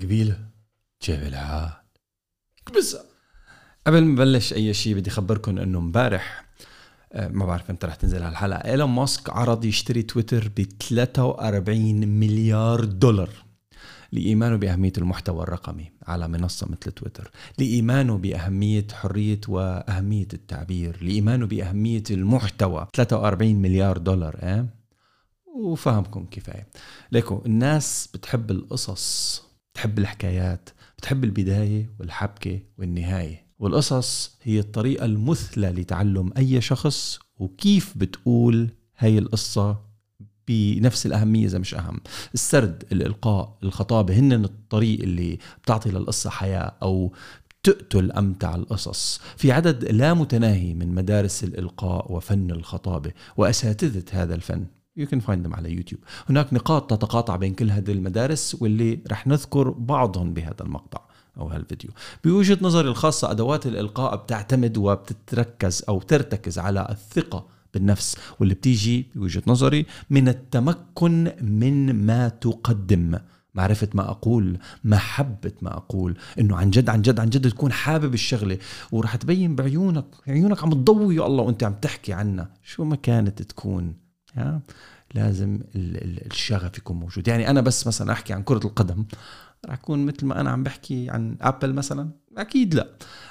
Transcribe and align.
قبيلة 0.00 0.38
كيف 1.00 1.22
الحال 1.26 1.70
بس 2.76 2.96
قبل 3.86 4.04
ما 4.04 4.12
نبلش 4.12 4.52
أي 4.52 4.74
شيء 4.74 4.94
بدي 4.94 5.10
اخبركم 5.10 5.58
إنه 5.58 5.78
امبارح 5.78 6.48
آه، 7.12 7.28
ما 7.28 7.46
بعرف 7.46 7.70
إمتى 7.70 7.86
رح 7.86 7.94
تنزل 7.94 8.22
هالحلقة. 8.22 8.70
إيلون 8.70 8.90
ماسك 8.90 9.30
عرض 9.30 9.64
يشتري 9.64 10.02
تويتر 10.02 10.48
ب 10.56 10.62
43 10.62 12.08
مليار 12.08 12.84
دولار 12.84 13.30
لإيمانه 14.12 14.56
بأهمية 14.56 14.92
المحتوى 14.98 15.42
الرقمي 15.42 15.92
على 16.06 16.28
منصة 16.28 16.66
مثل 16.70 16.92
تويتر 16.92 17.30
لإيمانه 17.58 18.18
بأهمية 18.18 18.86
حرية 18.92 19.40
وأهمية 19.48 20.28
التعبير 20.32 21.04
لإيمانه 21.04 21.46
بأهمية 21.46 22.02
المحتوى. 22.10 22.86
43 22.94 23.56
مليار 23.56 23.98
دولار 23.98 24.36
آه؟ 24.40 24.66
وفهمكم 25.56 26.26
كفاية. 26.30 26.66
ليكو 27.12 27.42
الناس 27.46 28.08
بتحب 28.14 28.50
القصص. 28.50 29.42
بتحب 29.78 29.98
الحكايات 29.98 30.70
بتحب 30.98 31.24
البداية 31.24 31.90
والحبكة 32.00 32.60
والنهاية. 32.78 33.46
والقصص 33.58 34.36
هي 34.42 34.58
الطريقة 34.58 35.04
المثلى 35.04 35.68
لتعلم 35.68 36.32
أي 36.36 36.60
شخص 36.60 37.18
وكيف 37.36 37.92
بتقول 37.96 38.70
هاي 38.98 39.18
القصة 39.18 39.80
بنفس 40.48 41.06
الأهمية 41.06 41.46
إذا 41.46 41.58
مش 41.58 41.74
أهم. 41.74 42.00
السرد 42.34 42.84
الإلقاء 42.92 43.58
الخطابة 43.62 44.18
هن 44.18 44.32
الطريق 44.44 45.00
اللي 45.00 45.38
بتعطي 45.62 45.90
للقصة 45.90 46.30
حياة 46.30 46.72
أو 46.82 47.12
تقتل 47.62 48.12
أمتع 48.12 48.54
القصص. 48.54 49.20
في 49.36 49.52
عدد 49.52 49.84
لا 49.84 50.14
متناهي 50.14 50.74
من 50.74 50.94
مدارس 50.94 51.44
الإلقاء 51.44 52.12
وفن 52.12 52.50
الخطابة 52.50 53.12
وأساتذة 53.36 54.04
هذا 54.12 54.34
الفن. 54.34 54.66
You 54.98 55.06
can 55.06 55.20
find 55.20 55.46
them 55.46 55.54
على 55.54 55.72
يوتيوب 55.72 56.00
هناك 56.28 56.52
نقاط 56.52 56.90
تتقاطع 56.90 57.36
بين 57.36 57.54
كل 57.54 57.70
هذه 57.70 57.92
المدارس 57.92 58.56
واللي 58.60 58.98
رح 59.10 59.26
نذكر 59.26 59.70
بعضهم 59.70 60.34
بهذا 60.34 60.62
المقطع 60.62 61.00
أو 61.38 61.48
هالفيديو. 61.48 61.90
بوجهة 62.24 62.58
نظري 62.62 62.88
الخاصة 62.88 63.30
أدوات 63.30 63.66
الإلقاء 63.66 64.16
بتعتمد 64.16 64.76
وبتتركز 64.78 65.84
أو 65.88 66.00
ترتكز 66.00 66.58
على 66.58 66.86
الثقة 66.90 67.46
بالنفس 67.74 68.16
واللي 68.40 68.54
بتيجي 68.54 69.06
بوجهة 69.14 69.42
نظري 69.46 69.86
من 70.10 70.28
التمكن 70.28 71.32
من 71.40 72.06
ما 72.06 72.28
تقدم. 72.28 73.18
معرفة 73.54 73.88
ما 73.94 74.10
أقول 74.10 74.58
محبة 74.84 75.52
ما 75.62 75.76
أقول. 75.76 76.16
إنه 76.38 76.56
عن 76.56 76.70
جد 76.70 76.88
عن 76.88 77.02
جد 77.02 77.20
عن 77.20 77.30
جد 77.30 77.50
تكون 77.50 77.72
حابب 77.72 78.14
الشغلة. 78.14 78.58
ورح 78.92 79.16
تبين 79.16 79.56
بعيونك 79.56 80.04
عيونك 80.28 80.62
عم 80.62 80.70
تضوي 80.70 81.16
يا 81.16 81.26
الله 81.26 81.42
وأنت 81.42 81.64
عم 81.64 81.74
تحكي 81.74 82.12
عنها. 82.12 82.50
شو 82.62 82.84
ما 82.84 82.96
كانت 82.96 83.42
تكون. 83.42 84.07
ها 84.34 84.60
لازم 85.14 85.60
الشغف 85.74 86.78
يكون 86.78 86.96
موجود. 86.96 87.28
يعني 87.28 87.50
أنا 87.50 87.60
بس 87.60 87.86
مثلا 87.86 88.12
أحكي 88.12 88.32
عن 88.32 88.42
كرة 88.42 88.66
القدم 88.66 89.04
رح 89.66 89.74
أكون 89.74 90.06
مثل 90.06 90.26
ما 90.26 90.40
أنا 90.40 90.50
عم 90.50 90.62
بحكي 90.62 91.10
عن 91.10 91.36
ابل 91.40 91.72
مثلا؟ 91.72 92.10
أكيد 92.36 92.74
لا. 92.74 92.88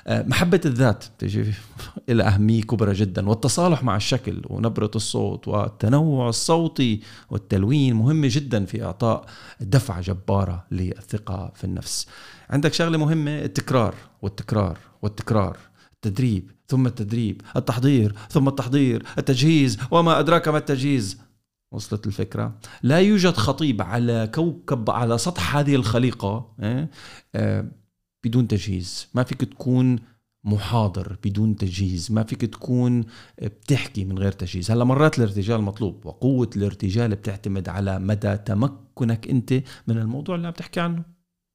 آه، 0.08 0.23
محبة 0.23 0.62
الذات 0.66 1.03
تجي 1.20 1.53
لها 2.09 2.36
أهمية 2.36 2.62
كبرى 2.62 2.94
جدا 2.94 3.30
والتصالح 3.30 3.84
مع 3.84 3.95
الشكل 3.95 4.42
ونبرة 4.45 4.92
الصوت 4.95 5.48
والتنوع 5.48 6.30
الصوتي 6.30 7.02
والتلوين 7.30 7.94
مهمه 7.94 8.28
جدا 8.31 8.66
في 8.66 8.84
إعطاء 8.84 9.25
دفعة 9.62 10.02
جبارة 10.02 10.66
للثقة 10.72 11.52
في 11.56 11.64
النفس. 11.64 12.08
عندك 12.50 12.73
شغلة 12.73 12.98
مهمة 12.98 13.40
التكرار 13.40 13.95
والتكرار 14.22 14.78
والتكرار 15.02 15.58
التدريب. 15.94 16.52
ثم 16.68 16.88
التدريب 16.88 17.42
التحضير 17.56 18.16
ثم 18.30 18.48
التحضير 18.48 19.04
التجهيز 19.18 19.78
وما 19.92 20.20
أدراك 20.20 20.48
ما 20.48 20.58
التجهيز. 20.58 21.18
وصلت 21.72 22.08
الفكرة؟ 22.08 22.59
لا 22.84 23.00
يوجد 23.00 23.34
خطيب 23.34 23.82
على 23.82 24.32
كوكب 24.36 24.90
على 24.90 25.18
سطح 25.18 25.56
هذه 25.56 25.76
الخليقة؟ 25.76 26.56
آه، 27.36 27.72
بدون 28.24 28.48
تجهيز. 28.48 29.08
ما 29.14 29.24
فيك 29.24 29.44
تكون 29.44 30.00
محاضر 30.44 31.18
بدون 31.24 31.56
تجهيز. 31.56 32.12
ما 32.12 32.24
فيك 32.24 32.42
تكون 32.42 33.04
بتحكي 33.42 34.06
من 34.06 34.20
غير 34.20 34.31
تجهيز. 34.31 34.72
هلا 34.72 34.84
مرات 34.84 35.18
الارتجال 35.18 35.62
مطلوب 35.62 36.06
وقوة 36.06 36.50
الارتجال 36.56 37.16
بتعتمد 37.16 37.70
على 37.70 38.00
مدى 38.00 38.38
تمكنك 38.38 39.28
انت 39.28 39.53
من 39.88 39.97
الموضوع 39.97 40.36
اللي 40.36 40.47
عم 40.47 40.53
تحكي 40.53 40.80
عنه 40.80 41.03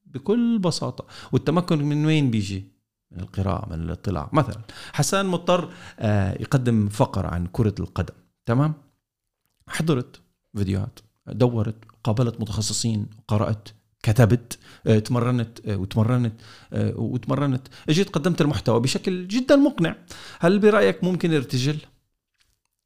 بكل 0.07 0.59
بساطة. 0.59 1.07
والتمكن 1.33 1.79
من 1.85 2.07
وين 2.07 2.31
بيجي؟ 2.31 2.73
من 3.17 3.21
القراءة 3.21 3.69
من 3.69 3.83
الاطلاع. 3.83 4.31
مثلا 4.33 4.61
حسان 4.93 5.27
مضطر 5.27 5.73
آه، 6.01 6.33
يقدم 6.41 6.89
فقرة 6.89 7.29
عن 7.29 7.47
كرة 7.53 7.75
القدم. 7.81 8.15
تمام؟ 8.47 8.75
حضرت 9.69 10.21
فيديوهات 10.57 10.99
دورت 11.27 11.77
قابلت 12.05 12.41
متخصصين 12.41 13.07
قرأت 13.29 13.69
كتبت 14.03 14.59
آه، 14.87 14.99
تمرنت 14.99 15.61
آه، 15.67 15.77
وتمرنت 15.77 16.35
وتمرنت. 16.73 17.69
اجيت 17.89 18.11
قدمت 18.11 18.41
المحتوى 18.41 18.81
بشكل 18.81 19.29
جدا 19.29 19.57
مقنع. 19.57 19.97
هل 20.41 20.59
برأيك 20.59 21.05
ممكن 21.05 21.35
ارتجل 21.35 21.79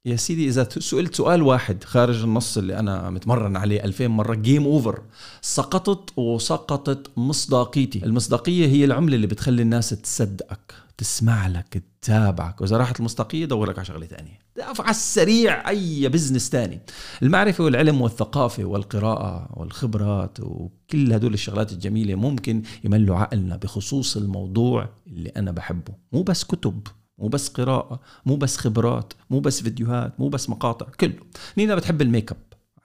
يا 0.07 0.15
سيدي 0.15 0.47
إذا 0.47 0.69
سئلت 0.79 1.15
سؤال 1.15 1.41
واحد 1.41 1.83
خارج 1.83 2.23
النص 2.23 2.57
اللي 2.57 2.79
أنا 2.79 3.09
متمرن 3.09 3.57
عليه 3.57 3.83
2000 3.83 4.07
مرة 4.07 4.35
game 4.35 4.63
over 4.63 5.01
سقطت 5.41 6.17
وسقطت 6.17 7.11
مصداقيتي. 7.17 8.05
المصداقية 8.05 8.67
هي 8.67 8.85
العملة 8.85 9.15
اللي 9.15 9.27
بتخلي 9.27 9.61
الناس 9.61 9.89
تصدقك 9.89 10.73
تسمع 10.97 11.47
لك 11.47 11.83
تتابعك. 12.01 12.61
وإذا 12.61 12.77
راحت 12.77 12.99
المصداقية 12.99 13.45
دور 13.45 13.69
لك 13.69 13.77
على 13.77 13.85
شغلة 13.85 14.05
ثانية 14.05 14.39
على 14.79 14.89
السريع 14.89 15.69
أي 15.69 16.09
business 16.09 16.49
ثاني 16.49 16.81
المعرفة 17.21 17.63
والعلم 17.63 18.01
والثقافة 18.01 18.65
والقراءة 18.65 19.49
والخبرات 19.53 20.39
وكل 20.39 21.13
هدول 21.13 21.33
الشغلات 21.33 21.71
الجميلة 21.71 22.15
ممكن 22.15 22.61
يملوا 22.83 23.17
عقلنا 23.17 23.55
بخصوص 23.55 24.17
الموضوع 24.17 24.89
اللي 25.07 25.29
أنا 25.29 25.51
بحبه. 25.51 25.93
مو 26.11 26.23
بس 26.23 26.43
كتب. 26.43 26.87
مو 27.17 27.27
بس 27.27 27.47
قراءة 27.47 27.99
مو 28.25 28.35
بس 28.35 28.57
خبرات 28.57 29.13
مو 29.29 29.39
بس 29.39 29.61
فيديوهات 29.61 30.19
مو 30.19 30.29
بس 30.29 30.49
مقاطع 30.49 30.85
كله. 30.99 31.19
نينا 31.57 31.75
بتحب 31.75 32.01
ال 32.01 32.07
make 32.07 32.31
up 32.31 32.37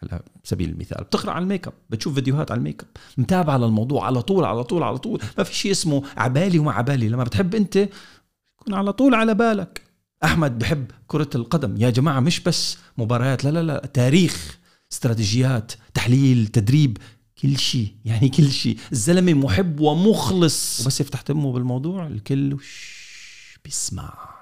على 0.03 0.23
سبيل 0.45 0.71
المثال. 0.71 1.05
بتقرأ 1.05 1.31
على 1.31 1.43
ال 1.43 1.48
make 1.48 1.67
up 1.67 1.73
بتشوف 1.91 2.15
فيديوهات 2.15 2.51
على 2.51 2.59
ال 2.59 2.64
make 2.64 2.83
up 2.83 2.89
متابعه 3.19 3.57
للموضوع 3.57 4.07
على 4.07 4.23
طول 4.23 4.45
على 4.45 4.65
طول 4.65 4.83
على 4.83 4.99
طول. 4.99 5.23
ما 5.39 5.45
في 5.45 5.55
شيء 5.55 5.71
اسمه 5.71 6.03
عبالي 6.17 6.59
وما 6.59 6.73
عبالي. 6.73 7.09
لما 7.09 7.25
بتحب 7.25 7.55
أنت 7.55 7.77
يكون 7.77 8.75
على 8.75 8.93
طول 8.93 9.15
على 9.15 9.35
بالك. 9.35 9.83
أحمد 10.25 10.59
بحب 10.59 10.87
كرة 11.07 11.31
القدم. 11.35 11.77
يا 11.77 11.91
جماعة 11.91 12.21
مش 12.21 12.41
بس 12.41 12.79
مباريات 12.99 13.45
لا 13.45 13.51
لا 13.51 13.63
لا. 13.63 13.87
تاريخ 13.87 14.59
استراتيجيات 14.93 15.73
تحليل 15.95 16.47
تدريب 16.47 16.99
كل 17.43 17.59
شيء. 17.59 17.95
يعني 18.05 18.29
كل 18.29 18.51
شيء. 18.51 18.77
الزلمة 18.93 19.35
محب 19.35 19.81
ومخلص. 19.81 20.81
وبس 20.81 21.01
يفتح 21.01 21.21
تمه 21.21 21.53
بالموضوع 21.53 22.07
الكل 22.07 22.57
بيسمع 23.65 24.33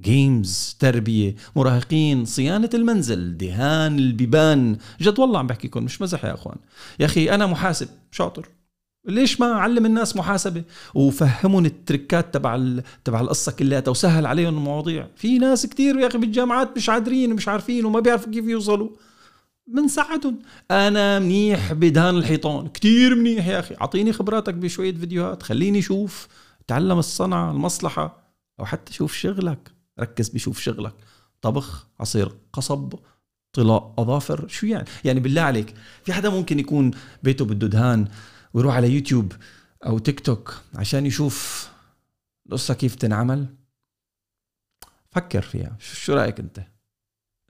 جيمز 0.00 0.76
تربية 0.78 1.34
مراهقين 1.56 2.24
صيانة 2.24 2.70
المنزل 2.74 3.36
دهان 3.36 3.98
البيبان. 3.98 4.76
جد 5.00 5.18
والله 5.18 5.38
عم 5.38 5.46
بحكيكم 5.46 5.84
مش 5.84 6.02
مزح 6.02 6.24
يا 6.24 6.34
أخوان. 6.34 6.56
يا 7.00 7.06
أخي 7.06 7.30
أنا 7.30 7.46
محاسب 7.46 7.88
شاطر. 8.10 8.48
ليش 9.08 9.40
ما 9.40 9.46
علم 9.46 9.86
الناس 9.86 10.16
محاسبة؟ 10.16 10.62
وفهمهم 10.94 11.64
التركات 11.66 12.34
تبع 12.34 12.80
تبع 13.04 13.20
القصة 13.20 13.52
كلها 13.52 13.82
وسهل 13.88 14.26
عليهم 14.26 14.54
المواضيع. 14.54 15.08
في 15.16 15.38
ناس 15.38 15.66
كتير 15.66 15.98
يا 15.98 16.06
أخي 16.06 16.18
بالجامعات 16.18 16.76
مش 16.76 16.90
قادرين 16.90 17.32
ومش 17.32 17.48
عارفين 17.48 17.84
وما 17.84 18.00
بيعرفوا 18.00 18.32
كيف 18.32 18.44
يوصلوا. 18.44 18.90
بنساعدهم 19.66 20.38
أنا 20.70 21.18
منيح 21.18 21.72
بدهان 21.72 22.16
الحيطان. 22.16 22.68
كتير 22.68 23.14
منيح 23.14 23.46
يا 23.46 23.58
أخي. 23.58 23.74
أعطيني 23.80 24.12
خبراتك 24.12 24.54
بشوية 24.54 24.94
فيديوهات. 24.94 25.42
خليني 25.42 25.78
أشوف 25.78 26.28
تعلم 26.66 26.98
الصنعة 26.98 27.50
المصلحة. 27.50 28.21
أو 28.60 28.64
حتى 28.64 28.92
شوف 28.92 29.14
شغلك. 29.14 29.72
ركز 30.00 30.28
بشوف 30.28 30.60
شغلك. 30.60 30.94
طبخ 31.42 31.86
عصير 32.00 32.32
قصب 32.52 32.94
طلاء 33.52 33.94
أظافر 33.98 34.48
شو 34.48 34.66
يعني؟ 34.66 34.84
يعني 35.04 35.20
بالله 35.20 35.42
عليك 35.42 35.74
في 36.04 36.12
حدا 36.12 36.30
ممكن 36.30 36.58
يكون 36.58 36.90
بيته 37.22 37.44
بده 37.44 37.66
دهان 37.66 38.08
ويروح 38.54 38.74
على 38.74 38.90
يوتيوب 38.90 39.32
أو 39.86 39.98
تيك 39.98 40.20
توك 40.20 40.60
عشان 40.74 41.06
يشوف 41.06 41.68
القصة 42.46 42.74
كيف 42.74 42.94
تنعمل؟ 42.94 43.46
فكر 45.10 45.42
فيها. 45.42 45.76
شو 45.80 46.14
رأيك 46.14 46.40
أنت؟ 46.40 46.62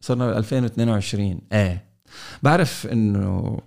صرنا 0.01 0.39
2022 0.39 1.41
إيه. 1.53 1.85
بعرف 2.43 2.87
إنه 2.87 3.59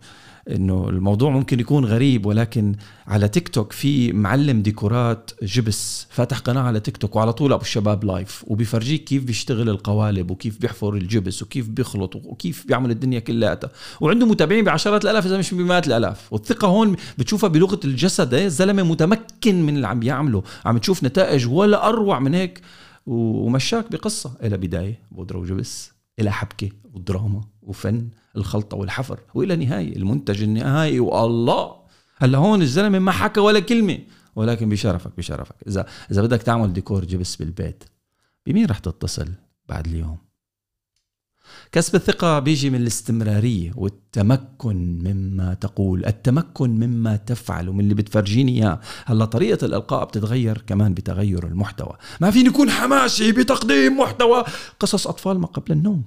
إنه 0.51 0.89
الموضوع 0.89 1.29
ممكن 1.29 1.59
يكون 1.59 1.85
غريب 1.85 2.25
ولكن 2.25 2.75
على 3.07 3.27
تيك 3.27 3.49
توك 3.49 3.71
في 3.71 4.13
معلم 4.13 4.61
ديكورات 4.61 5.31
جبس 5.43 6.07
فاتح 6.09 6.39
قناة 6.39 6.61
على 6.61 6.79
تيك 6.79 6.97
توك 6.97 7.15
وعلى 7.15 7.33
طول 7.33 7.53
أبو 7.53 7.61
الشباب 7.61 8.03
live 8.03 8.43
وبيفرجيك 8.47 9.03
كيف 9.03 9.23
بيشتغل 9.23 9.69
القوالب 9.69 10.31
وكيف 10.31 10.59
بيحفر 10.59 10.93
الجبس 10.93 11.41
وكيف 11.43 11.69
بيخلط 11.69 12.15
وكيف 12.15 12.67
بيعمل 12.67 12.91
الدنيا 12.91 13.19
كلها 13.19 13.59
وعنده 14.01 14.25
متابعين 14.25 14.63
بعشرات 14.63 15.03
الآلاف 15.03 15.25
إذا 15.25 15.37
مش 15.37 15.53
بمئات 15.53 15.87
الآلاف. 15.87 16.33
والثقة 16.33 16.67
هون 16.67 16.95
بتشوفها 17.17 17.49
بلغة 17.49 17.79
الجسد 17.85 18.33
إيه، 18.33 18.45
الزلمه 18.45 18.83
متمكن 18.83 19.63
من 19.65 19.75
اللي 19.75 19.87
عم 19.87 19.99
بيعمله. 19.99 20.43
عم 20.65 20.77
تشوف 20.77 21.03
نتائج 21.03 21.47
ولا 21.47 21.87
أروع 21.87 22.19
من 22.19 22.33
هيك. 22.33 22.61
ومشاك 23.05 23.91
بقصة. 23.91 24.37
إلى 24.43 24.57
بداية. 24.57 24.99
بودرة 25.11 25.37
وجبس. 25.37 25.91
إلى 26.19 26.31
حبكة. 26.31 26.69
ودراما 26.93 27.41
وفن 27.65 28.09
الخلطة 28.37 28.77
والحفر 28.77 29.19
وإلى 29.33 29.55
نهاية 29.55 29.95
المنتج 29.95 30.43
النهائي 30.43 30.99
والله! 30.99 31.75
هلأ 32.17 32.37
هون 32.37 32.61
الزلمة 32.61 32.99
ما 32.99 33.11
حكى 33.11 33.39
ولا 33.39 33.59
كلمة. 33.59 33.99
ولكن 34.35 34.69
بشرفك 34.69 35.11
بشرفك. 35.17 35.55
إذا 35.67 35.85
إذا 36.11 36.21
بدك 36.21 36.41
تعمل 36.41 36.73
ديكور 36.73 37.05
جبس 37.05 37.35
بالبيت 37.35 37.83
بمين 38.45 38.65
رح 38.65 38.79
تتصل 38.79 39.27
بعد 39.69 39.87
اليوم؟ 39.87 40.17
كسب 41.71 41.95
الثقة 41.95 42.39
بيجي 42.39 42.69
من 42.69 42.81
الاستمرارية 42.81 43.71
والتمكن 43.75 44.99
مما 45.03 45.53
تقول 45.53 46.05
التمكن 46.05 46.69
مما 46.69 47.15
تفعل 47.15 47.69
ومن 47.69 47.79
اللي 47.79 47.93
بتفرجيني 47.93 48.51
إياه. 48.57 48.79
هلأ 49.05 49.25
طريقة 49.25 49.65
الإلقاء 49.65 50.05
بتتغير 50.05 50.63
كمان 50.67 50.93
بتغير 50.93 51.47
المحتوى. 51.47 51.93
ما 52.21 52.31
فيني 52.31 52.49
يكون 52.49 52.69
حماسي 52.69 53.31
بتقديم 53.31 53.97
محتوى. 53.99 54.43
قصص 54.79 55.07
أطفال 55.07 55.39
ما 55.39 55.47
قبل 55.47 55.71
النوم. 55.71 56.03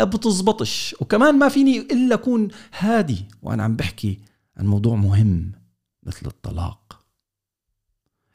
بتزبطش 0.00 0.96
وكمان 1.00 1.38
ما 1.38 1.48
فيني 1.48 1.78
إلا 1.78 2.14
أكون 2.14 2.48
هادي 2.78 3.24
وأنا 3.42 3.62
عم 3.62 3.76
بحكي 3.76 4.20
عن 4.56 4.66
موضوع 4.66 4.96
مهم 4.96 5.52
مثل 6.02 6.26
الطلاق. 6.26 7.04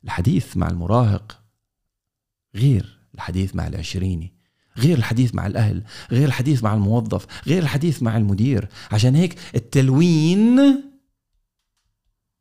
الحديث 0.03 0.57
مع 0.57 0.67
المراهق 0.67 1.43
غير 2.55 2.99
الحديث 3.15 3.55
مع 3.55 3.67
العشريني 3.67 4.33
غير 4.77 4.97
الحديث 4.97 5.35
مع 5.35 5.47
الأهل 5.47 5.83
غير 6.11 6.27
الحديث 6.27 6.63
مع 6.63 6.73
الموظف 6.73 7.47
غير 7.47 7.63
الحديث 7.63 8.03
مع 8.03 8.17
المدير. 8.17 8.69
عشان 8.91 9.15
هيك 9.15 9.39
التلوين 9.55 10.59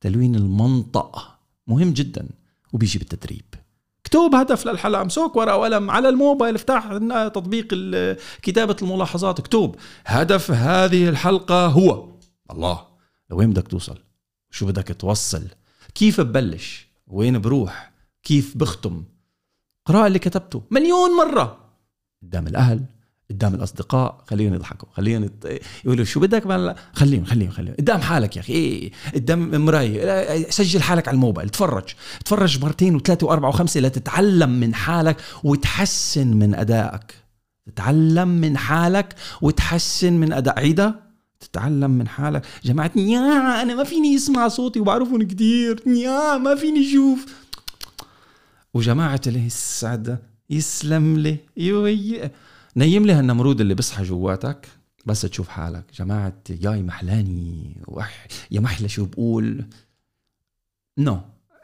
تلوين 0.00 0.34
المنطق 0.34 1.38
مهم 1.66 1.92
جدا 1.92 2.28
وبيجي 2.72 2.98
بالتدريب. 2.98 3.47
اكتب 4.08 4.34
هدف 4.34 4.66
للحلقة. 4.66 5.02
امسك 5.02 5.36
ورقة 5.36 5.56
وقلم 5.56 5.90
على 5.90 6.08
الموبايل 6.08 6.54
افتح 6.54 6.98
تطبيق 7.34 7.66
كتابة 8.42 8.76
الملاحظات. 8.82 9.38
اكتب 9.38 9.74
هدف 10.06 10.50
هذه 10.50 11.08
الحلقة 11.08 11.66
هو. 11.66 12.08
الله 12.50 12.84
لوين 13.30 13.50
بدك 13.50 13.68
توصل؟ 13.68 13.98
شو 14.50 14.66
بدك 14.66 14.96
توصل؟ 14.98 15.42
كيف 15.94 16.20
ببلش؟ 16.20 16.88
وين 17.06 17.38
بروح؟ 17.38 17.92
كيف 18.22 18.56
بختم؟ 18.56 19.04
قراءة 19.86 20.06
اللي 20.06 20.18
كتبته 20.18 20.62
مليون 20.70 21.16
مرة 21.16 21.58
قدام 22.22 22.46
الأهل. 22.46 22.84
قدام 23.30 23.54
الأصدقاء 23.54 24.24
خليهم 24.26 24.54
يضحكوا 24.54 24.88
خليهم 24.92 25.24
يت... 25.24 25.62
يقولوا 25.84 26.04
شو 26.04 26.20
بدك 26.20 26.46
ما 26.46 26.76
خليهم 26.92 27.24
خليهم 27.24 27.50
خليهم. 27.50 27.74
قدام 27.78 28.00
حالك 28.00 28.36
يا 28.36 28.40
أخي 28.40 28.52
إيه 28.52 28.92
قدام 29.14 29.64
مراية 29.64 30.50
سجل 30.50 30.82
حالك 30.82 31.08
على 31.08 31.14
الموبايل 31.14 31.48
تفرج 31.48 31.84
تفرج 32.24 32.64
مرتين 32.64 32.94
وثلاثة 32.94 33.26
وأربعة 33.26 33.48
وخمسة 33.48 33.80
لتتعلم 33.80 34.50
من 34.50 34.74
حالك 34.74 35.16
وتحسن 35.44 36.26
من 36.26 36.54
أدائك. 36.54 37.14
تتعلم 37.66 38.28
من 38.28 38.58
حالك 38.58 39.14
وتحسن 39.42 40.12
من 40.12 40.32
أداء. 40.32 40.58
عيدها 40.58 40.94
تتعلم 41.40 41.90
من 41.90 42.08
حالك. 42.08 42.42
جماعة 42.64 42.90
يا 42.96 43.62
أنا 43.62 43.74
ما 43.74 43.84
فيني 43.84 44.14
يسمع 44.14 44.48
صوتي 44.48 44.80
وبعرفهم 44.80 45.22
كتير. 45.22 45.82
يا 45.86 46.38
ما 46.38 46.54
فيني 46.54 46.88
أشوف 46.90 47.26
وجماعة 48.74 49.20
السعادة؟ 49.26 50.22
يسلم 50.50 51.18
لي. 51.18 51.36
يوي. 51.56 52.30
نيم 52.76 53.06
لي 53.06 53.12
هالنمرود 53.12 53.60
اللي 53.60 53.74
بصحى 53.74 54.02
جواتك 54.04 54.68
بس 55.06 55.20
تشوف 55.20 55.48
حالك. 55.48 55.84
جماعة 55.94 56.42
ياي 56.50 56.82
محلاني 56.82 57.82
وح 57.86 58.26
يا 58.50 58.60
محلى 58.60 58.88
شو 58.88 59.04
بقول؟ 59.04 59.64
نو 60.98 61.16
no. 61.16 61.18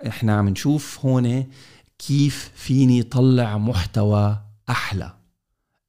إحنا 0.06 0.38
عم 0.38 0.48
نشوف 0.48 1.06
هون 1.06 1.46
كيف 1.98 2.52
فيني 2.54 3.02
طلع 3.02 3.58
محتوى 3.58 4.42
أحلى. 4.68 5.14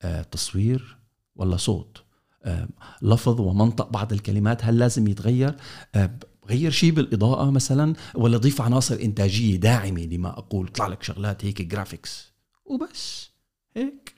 أه 0.02 0.22
تصوير 0.22 0.98
ولا 1.36 1.58
صوت؟ 1.58 2.04
أه 2.44 2.68
لفظ 3.02 3.42
ومنطق 3.42 3.90
بعض 3.90 4.14
الكلمات 4.14 4.66
هل 4.66 4.78
لازم 4.80 5.08
يتغير؟ 5.08 5.56
أه 5.96 6.20
غير 6.50 6.72
شيء 6.72 6.92
بالإضاءة 6.92 7.52
مثلا؟ 7.52 7.94
ولا 8.16 8.38
ضيف 8.38 8.62
عناصر 8.62 8.96
إنتاجية 8.96 9.56
داعمة 9.56 10.02
لما 10.02 10.30
أقول 10.30 10.68
طلع 10.68 10.88
لك 10.88 11.04
شغلات 11.04 11.46
هيك 11.46 11.62
جرافيكس 11.62 12.34
وبس. 12.66 13.30
هيك. 13.76 14.15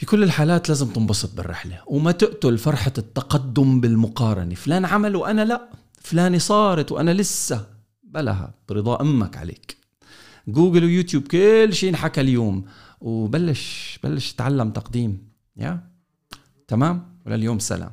في 0.00 0.06
كل 0.06 0.22
الحالات 0.22 0.68
لازم 0.68 0.88
تنبسط 0.88 1.36
بالرحلة 1.36 1.82
وما 1.86 2.12
تقتل 2.12 2.58
فرحة 2.58 2.92
التقدم 2.98 3.80
بالمقارنة. 3.80 4.54
فلان 4.54 4.84
عمل 4.84 5.16
وأنا 5.16 5.44
لا 5.44 5.68
فلانة 6.00 6.38
صارت 6.38 6.92
وأنا 6.92 7.10
لسه. 7.10 7.66
بلها 8.04 8.54
برضا 8.68 9.00
أمك 9.00 9.36
عليك. 9.36 9.76
جوجل 10.48 10.84
ويوتيوب 10.84 11.22
كل 11.22 11.74
شيء 11.74 11.90
انحكى 11.90 12.20
اليوم. 12.20 12.64
وبلش 13.00 13.98
بلش 14.04 14.32
تعلم 14.32 14.70
تقديم. 14.70 15.28
يا؟ 15.56 15.90
تمام؟ 16.68 17.16
ولليوم 17.26 17.58
سلام. 17.58 17.90